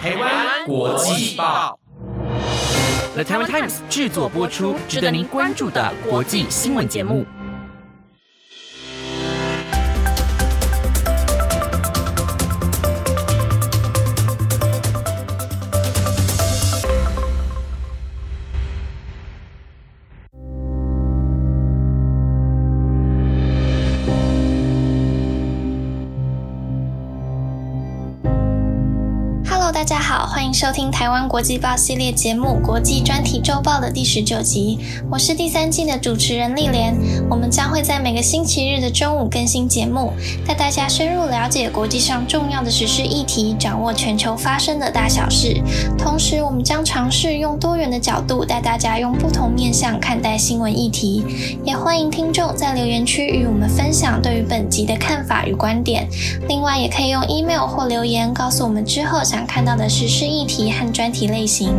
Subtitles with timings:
[0.00, 1.78] 台湾国际报
[3.12, 7.26] ，The Times Times 制作播出，值得您关注的国际新闻节目。
[30.10, 34.76] 好，欢迎收听台湾国际报系列节目《国际专题周报》的第十九集。
[35.08, 36.92] 我是第三季的主持人丽莲。
[37.30, 40.12] 我们将会在每个星期日的中午更新节目，
[40.44, 45.62] 带大家深入了解国际上重要的时事议题，掌握全球发生的大小事。
[45.96, 51.24] 同时，我们将尝试用多元的角度带大家用不同面向看待新闻议题。
[51.64, 56.08] 也欢迎听众在留言区与我们分享对于本集的看法与观点。
[56.48, 59.70] 另外，也可以用 email 或留言告诉我们之后想看到。
[59.70, 61.74] 的只是议题和专题类型，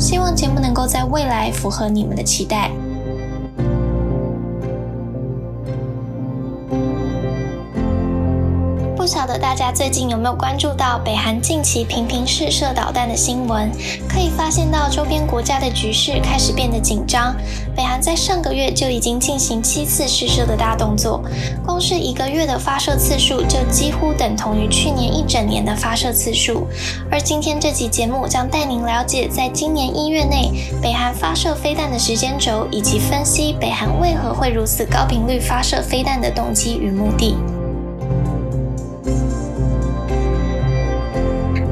[0.00, 2.70] 希望节目能够在未来符合你们的期待。
[9.06, 13.70] 不晓得大家最近有没有关注到北韩近期频频试射导弹的新闻？
[14.08, 17.32] 可以发现到周边国家的局势开始变得紧张。
[17.76, 21.22] 北韩在上个月就已经进行七次试射的大动作，
[21.64, 26.66] 光是一个月的发射次数就几乎等同于去年一整年的发射次数。
[27.08, 30.50] 而今天这集节目将带您了解，在今年一月内
[30.82, 37.36] 北韩发射飞弹的时间轴，以及分析北韩为何会如此高频率发射飞弹的动机与目的。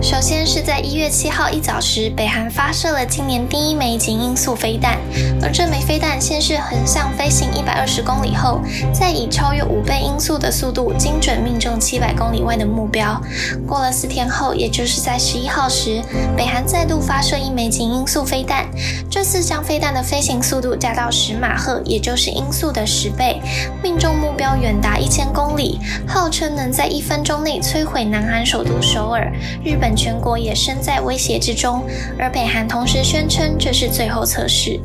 [0.05, 4.99] 首先是在一月七号一早时，北韩发射了今年第一枚极音速飞弹，
[5.41, 8.61] 而这枚飞弹先是横向飞行一百二十公里后，
[8.93, 13.19] 再以超越五倍音速的速度精准命中七百公里外的目标。
[13.67, 16.03] 过了四天后，也就是在十一号时，
[16.37, 18.67] 北韩再度发射一枚极音速飞弹，
[19.11, 23.41] 这次将飞弹的飞行速度加到十马赫，也就是音速的十倍，
[23.83, 29.33] 命中目标远达一千公里，号称能在一分钟内摧毁南韩首都首尔、
[29.65, 29.94] 日本。
[29.95, 31.83] 全国也身在威胁之中，
[32.19, 34.81] 而北韩同时宣称这是最后测试。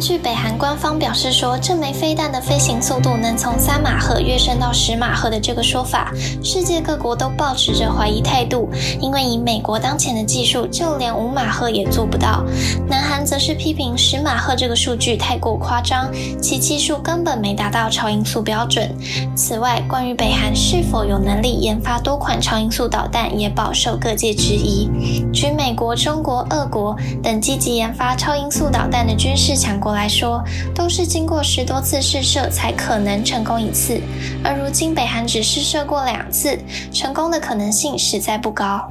[0.00, 8.68] 据北韩官方表示说，这枚飞弹的飞行速度能从三马赫跃升到十马赫的这个说法，世界各国都保持着怀疑态度，
[9.00, 12.44] 因为以美国当前的技术，就连五马赫也做不到。
[12.88, 16.10] 南韩则是批评十马赫这个数据太过夸张，
[16.40, 18.90] 其技术根本没达到超音速标准。
[19.36, 24.88] 此外，关于北韩是否有能力研发多款超音速导弹，也饱受各界质疑。
[25.32, 29.58] 据美国、中国、俄国等积极研发超音速导弹的军事。
[29.58, 30.42] 强国来说，
[30.74, 34.00] 都是经过十多次试射才可能成功一次，
[34.44, 36.58] 而如今北韩只试射过两次，
[36.92, 38.90] 成功的可能性实在不高。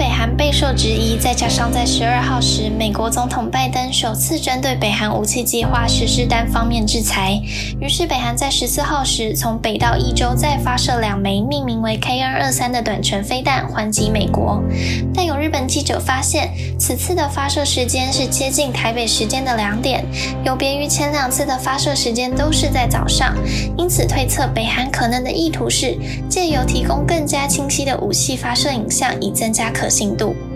[0.00, 7.38] 北韩备受质疑，再加上在十二号时，美国总统拜登首次针对北韩武器计划实施单方面制裁，
[7.78, 14.62] 于是北韩在十四号时从北到一周再发射两枚命名为 KN 二三的短程飞弹还击美国。
[15.14, 20.02] 但有日本记者发现，此次的发射时间是接近台北时间的两点，
[20.42, 23.36] 有别于前两次的发射时间都是在早上，
[23.76, 25.94] 因此推测北韩可能的意图是
[26.26, 29.60] 借由提供更加清晰的武器发射影像，以增加。
[29.60, 30.49] 加可信度。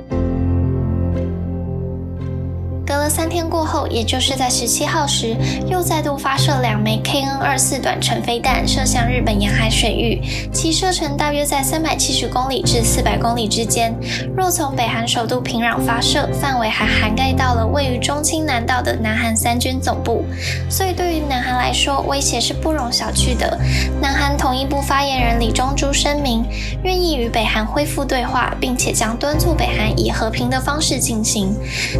[3.24, 5.34] 三天过后，也就是在十七号时，
[5.66, 10.20] 又再度发射两枚 KN 二四短程飞弹，射向日本沿海水域，
[10.52, 13.94] 其射程大约在三百七十公里至四百公里之间。
[14.36, 20.22] 若从北韩首都平壤发射，范围还涵盖到了位于中清南道的南韩三军总部，
[20.68, 23.58] 所以对于南韩来说，威胁是不容小觑的。
[24.02, 26.44] 南韩统一部发言人李钟洙声明，
[26.82, 31.54] 愿意与北韩恢复对话，并且将敦促北韩以和平的方式进行。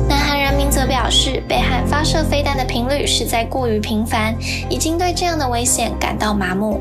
[0.06, 0.64] 南韩人民。
[0.74, 4.34] 则表，是北韩发射飞弹的频率实在过于频繁，
[4.68, 6.80] 已经对这样的危险感到麻木。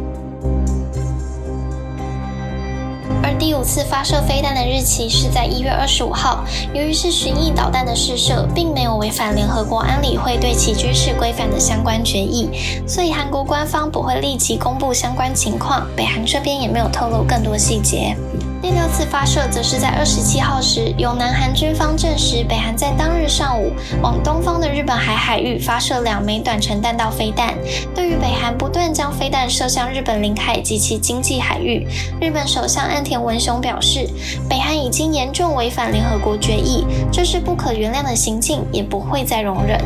[3.21, 6.43] 而第五次发射飞弹的日期是在一月二十五号，
[6.73, 12.49] 由于是巡弋导弹的试射，并没有违反联合国安理会对其军事规范的相关决议，
[12.87, 18.17] 所以韩国官方不会立即公布相关情况，北韩这边也没有透露更多细节。
[18.63, 27.53] 第六次发射则是在二十七号时，由南韩军方证实，北韩在当日上午往东方的日本海海域发射两枚短程弹道飞弹。
[27.93, 31.85] 对于北韩不断将飞弹射向日本领海及其经济海域，
[32.21, 34.07] 日本首相岸田文雄表示，
[34.49, 39.77] 北韩已经严重违反联合国决议，这是不可原谅的行径，也不会再容忍。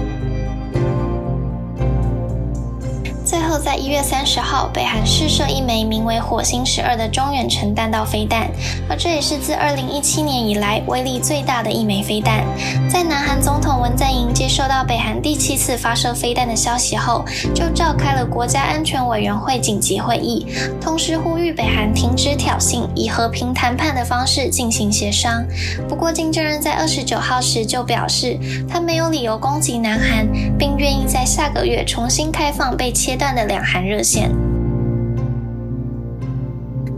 [3.59, 8.49] 在一月三十号，北韩试射一枚名为“火星十二”的中远程弹道飞弹，
[8.89, 12.43] 而这也是自二零一七年以来威力最大的一枚飞弹。
[12.89, 20.45] 在南韩总统文在寅接收到北韩第七次发射飞弹的消息后，就召开了国家安全委员会紧急会议，
[20.79, 25.43] 同时呼吁北韩停止挑衅，以和平谈判的方式进行协商。
[25.87, 28.37] 不过，金正恩在二十九号时就表示，
[28.69, 30.27] 他没有理由攻击南韩，
[30.57, 34.46] 并愿意在下个月重新开放被切断的两韩热线。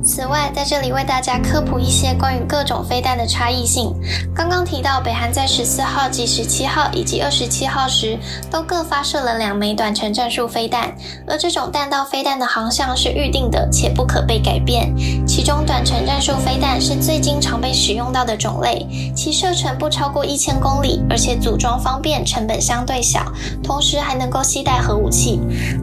[0.09, 3.93] 此外，在这里为大家科普一些关于各种飞弹的差异性。
[4.33, 8.17] 刚刚提到，北韩在十四号及十七号以及二十七号时，
[8.49, 10.91] 都各发射了两枚短程战术飞弹，
[11.27, 14.91] 而这种弹道飞弹的航向是预定的且不可被改变。
[15.27, 23.31] 其中，短程战术飞弹是最经常被使用到的种类，其射程不超过一千公里，而且组装方便，成本相对小，
[23.63, 25.39] 同时还能够携带核武器。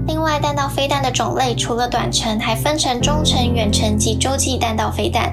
[0.08, 5.32] 另外，弹道飞弹的种类除了短程，还分成中程、远程及洲际弹道飞弹，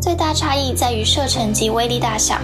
[0.00, 2.36] 最大差异在于射程及威力大小。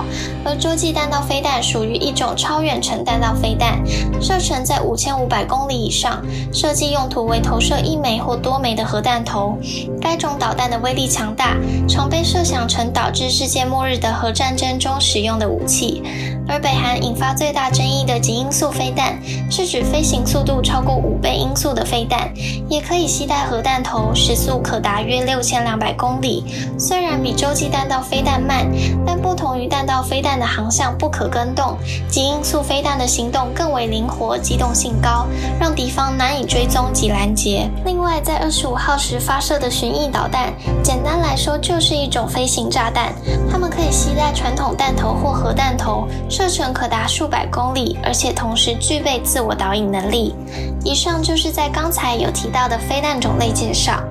[0.45, 3.83] 而洲际弹道飞弹属于一种超远程弹道飞弹，
[4.21, 6.23] 射程在五千五百公里以上，
[6.53, 9.59] 设计用途为投射一枚或多枚的核弹头。
[10.01, 11.57] 该种导弹的威力强大，
[11.89, 16.03] 常被设想成导致世界末日的核战争中使用的武器。
[16.51, 19.17] 而北韩引发最大争议的极音速飞弹，
[19.49, 22.29] 是指飞行速度超过五倍音速的飞弹，
[22.69, 26.45] 也可以携带核弹头，时速可达约六千两百公里。
[26.77, 28.67] 虽然比洲际弹道飞弹慢，
[29.07, 35.27] 但不同于弹道飞弹的航向不可跟动，极音速飞弹的行动更为灵活，机动性高，
[35.61, 37.71] 让敌方难以追踪及拦截。
[37.85, 43.15] 另外，在二十五号时发射的巡弋导弹，简单来说就是一种飞行炸弹，
[43.49, 46.09] 它们可以携带传统弹头或核弹头。
[46.41, 50.35] 射程可达数百公里，而且同时具备自我导引能力。
[50.83, 54.03] 以上就是在刚才有提到的飞弹种类介绍。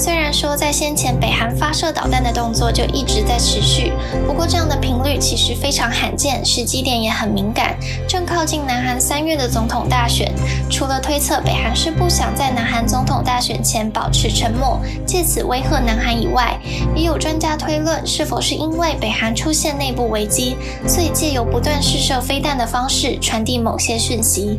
[0.00, 3.92] 虽然说在先前北韩发射导弹的动作就一直在持续，
[4.26, 7.76] 不过这样的频率其实非常罕见，时机点也很敏感，
[8.08, 10.32] 正靠近南韩三月的总统大选。
[10.70, 16.58] 除了推测北韩是不想在南韩总统大选前保持沉默，借此威吓南韩以外，
[16.96, 20.56] 也有专家推论，是否是因为北韩出现内部危机，
[20.86, 24.58] 所以借由不断试射飞弹的方式传递某些讯息。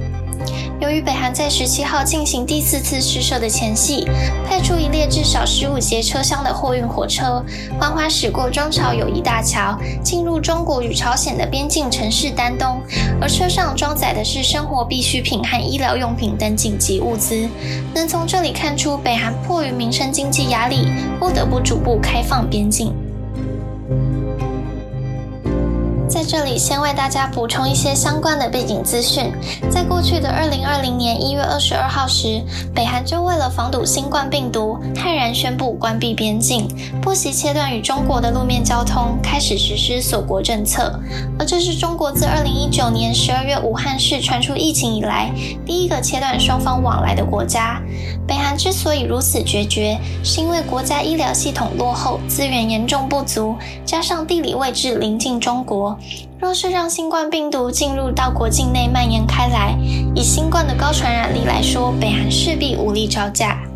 [0.79, 4.07] 由于北韩在十七号进行第四次试射的前夕，
[4.47, 7.43] 派出一列至少十五节车厢的货运火车，
[7.79, 12.81] 缓缓驶过中朝友谊大桥，进入中国与朝鲜的边境城市丹东。
[13.21, 17.47] 而车上装载的是生活必需品和医疗用品等紧急物资。
[17.93, 20.87] 能从这里看出，北韩迫于民生经济压力，
[21.19, 22.91] 不得不逐步开放边境。
[26.21, 29.33] 在这里，先为大家补充一些相关的背景资讯。
[29.71, 32.39] 在过去的二零二零年一月二十二号时，
[32.75, 36.67] 北韩就为了防堵新冠病毒，悍然宣布关闭边境，
[37.01, 40.93] 不惜切断与中国的路面交通，开始实施锁国政策。
[41.39, 45.31] 而这是中国自二零一九年十二月武汉市传出疫情以来，
[45.65, 47.81] 第一个切断双方往来的国家。
[48.27, 55.97] 北韩之所以如此决绝，是因为国家医疗系统落后，资源严重不足，加上地理位置临近中国。
[56.39, 59.77] 若是让新冠病毒进入到国境内蔓延开来，
[60.15, 63.70] 以新冠的高传染力来说，北韩势必无力招架。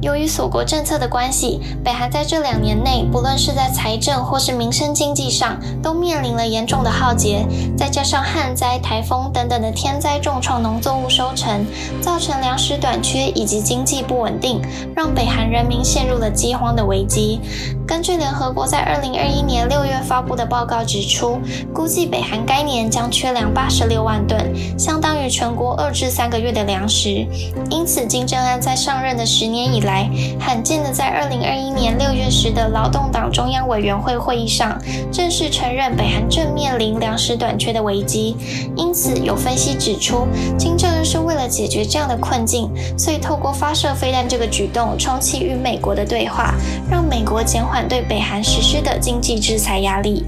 [0.00, 7.44] 由于锁国政策的关系，北韩在这两年内，不论是在财政或是民生经济上，都面临了严重的浩劫。
[7.76, 11.66] 再加上旱灾、台风等等的天灾重创农作物收成，
[12.00, 14.62] 造成粮食短缺以及经济不稳定，
[14.94, 17.40] 让北韩人民陷入了饥荒的危机。
[17.84, 21.40] 根据联合国在二零二一年六月发布的报告指出，
[21.74, 24.38] 估计北韩该年将缺粮八十六万吨，
[24.78, 27.26] 相当于全国二至三个月的粮食。
[27.68, 34.78] 因此，金正恩在上任的十年以来，来，罕见的在二零二一年六月时的劳动党中央委员会会议上，
[35.10, 38.36] 正式承认北韩正面临粮食短缺的危机。
[38.76, 40.28] 因此，有分析指出，
[40.58, 46.52] 金正恩是为了解决这样的困境，所以透过发射飞弹这个举动，重启与美国的对话，
[46.90, 50.26] 让美国减缓对北韩实施的经济制裁压力。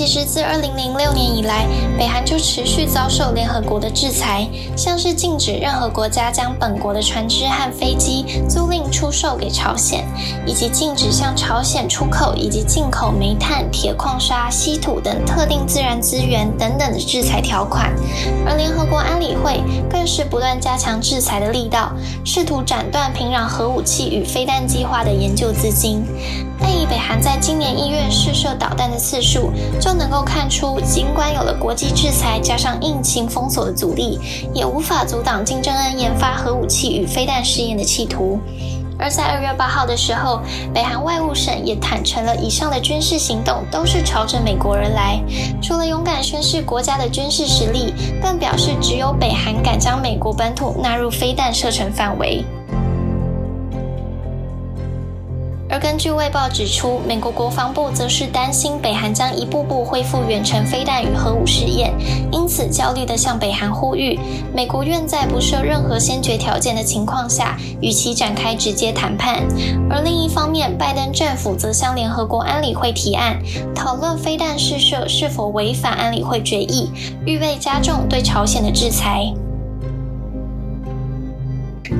[0.00, 1.66] 其实，自二零零六年以来，
[1.98, 10.02] 北韩就持续遭受联合国的制裁，像是禁止任何国家将本国的船只和飞机租赁出售给朝鲜，
[10.46, 17.92] 以及禁止向朝鲜出口以及进口煤炭、铁矿砂、稀土等特定自然资源等等的制裁条款。
[18.46, 21.92] 而联合国安理会更是不断加强制裁的力道，
[22.24, 26.02] 试图斩断平壤核武器与飞弹计划的研究资金。
[26.60, 29.50] 但以北韩在今年一月试射导弹的次数，
[29.80, 34.18] 就能够看出，尽管有了国际制裁加上疫情封锁的阻力，
[34.52, 38.38] 也无法阻挡金正恩研发核武器与飞弹试验的企图。
[39.02, 40.42] 而在二月八号的时候，
[40.74, 45.18] 北韩外务省也坦诚了，以上的军事行动都是朝着美国而来。
[45.62, 52.44] 除了勇敢宣示国家的军事实力，更表示只有北韩敢将美国本土纳入飞弹射程范围。
[55.70, 61.92] 而根据卫报指出，美国国防部则是担心北韩将一步步恢复远程飞弹与核武试验，
[62.32, 64.18] 因此焦虑地向北韩呼吁，
[64.52, 69.46] 美国愿在不设任何先决条件的情况下与其展开直接谈判。
[69.88, 73.38] 而另一方面，拜登政府则向联合国安理会提案，
[73.72, 76.90] 讨论飞弹试射是否违反安理会决议，
[77.24, 79.32] 预备加重对朝鲜的制裁。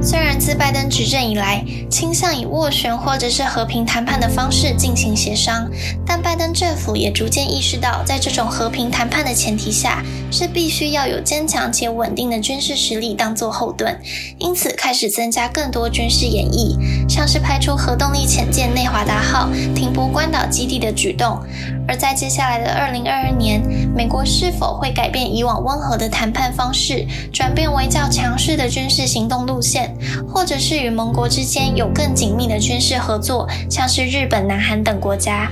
[0.03, 5.71] 虽然自拜登执政以来，倾向以斡旋或者是和平谈判的方式进行协商，
[6.07, 14.01] 但拜登政府也逐渐意识到，在这种和平谈判的前提下，是必须要有坚强且稳定的军事实力当做后盾，
[14.39, 21.43] 因此开始增加更多军事演绎，像是派出核动力潜舰内华达号停泊关岛基地的举动。
[21.89, 23.61] 而在接下来的二零二二年，
[23.93, 29.93] 美国是否会改变以往温和的谈判方式，转变为较强势的军事行动路线，
[30.33, 35.51] 或者是与盟国之间有更紧密的军事合作，像是日本、南韩等国家？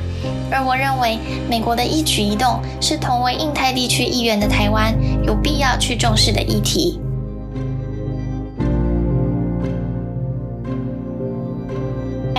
[0.52, 1.18] 而我认为，
[1.50, 7.00] 美国的一举一动是同为印太地区议员的台湾有必要去重视的议题。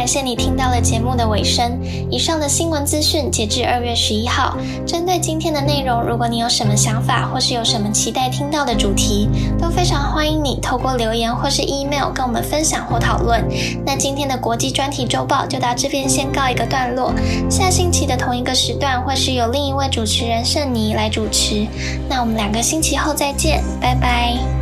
[0.09, 1.79] 谢谢你听到了节目的尾声。
[2.09, 4.57] 以上的新闻资讯截至二月十一号。
[4.83, 9.29] 针对今天的内容，如果你有什么想法，或是有什么期待听到的主题，
[9.61, 13.47] 都非常欢迎你透过留言或是 email 跟我们分享或讨论。
[13.85, 17.13] 那今天的国际专题周报就到这边先告一个段落。
[17.47, 21.67] 下星期的同一个时段，会是由另一位主持人圣妮来主持。
[22.09, 24.58] 那我们两个星期后再见，拜拜。